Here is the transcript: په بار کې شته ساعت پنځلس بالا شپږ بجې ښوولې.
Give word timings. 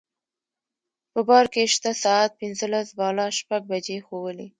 په 1.13 1.19
بار 1.29 1.45
کې 1.53 1.63
شته 1.73 1.91
ساعت 2.03 2.31
پنځلس 2.41 2.87
بالا 2.99 3.27
شپږ 3.39 3.61
بجې 3.71 3.97
ښوولې. 4.05 4.47